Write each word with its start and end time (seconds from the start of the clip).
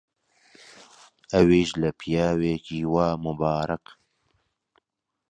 ئەویش 1.33 1.69
لە 1.81 1.89
پیاوێکی 1.99 2.79
وا 2.93 3.07
ممبارەک؟! 3.23 3.85